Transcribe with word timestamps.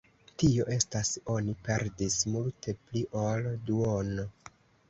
Tio 0.43 0.63
estas 0.75 1.11
oni 1.33 1.53
perdis 1.69 2.17
multe 2.37 2.77
pli 2.87 3.07
ol 3.27 3.47
duono. 3.71 4.31